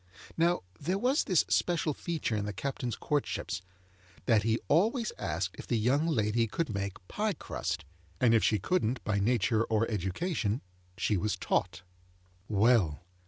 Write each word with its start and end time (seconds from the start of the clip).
Now, 0.35 0.63
there 0.79 0.97
was 0.97 1.25
this 1.25 1.45
special 1.47 1.93
feature 1.93 2.35
in 2.35 2.45
the 2.45 2.53
Captain's 2.53 2.95
courtships, 2.95 3.61
that 4.25 4.41
he 4.41 4.57
always 4.67 5.11
asked 5.19 5.57
if 5.59 5.67
the 5.67 5.77
young 5.77 6.07
lady 6.07 6.47
could 6.47 6.73
make 6.73 7.07
pie 7.07 7.33
crust; 7.33 7.85
and 8.19 8.33
if 8.33 8.43
she 8.43 8.57
couldn't 8.57 9.03
by 9.03 9.19
nature 9.19 9.63
or 9.63 9.87
education, 9.91 10.61
she 10.97 11.17
was 11.17 11.37
taught. 11.37 11.83
Well. 12.49 13.03